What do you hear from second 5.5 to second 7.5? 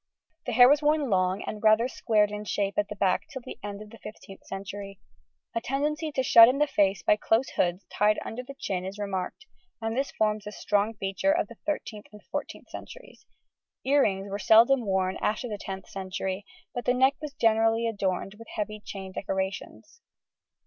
A tendency to shut in the face by close